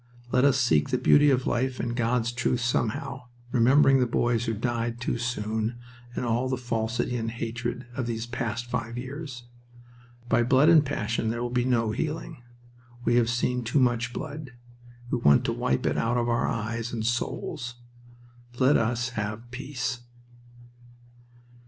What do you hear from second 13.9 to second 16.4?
blood. We want to wipe it out of